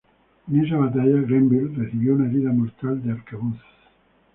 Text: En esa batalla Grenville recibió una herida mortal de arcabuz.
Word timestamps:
En 0.49 0.65
esa 0.65 0.77
batalla 0.77 1.21
Grenville 1.21 1.75
recibió 1.77 2.15
una 2.15 2.25
herida 2.25 2.51
mortal 2.51 3.03
de 3.03 3.11
arcabuz. 3.11 3.61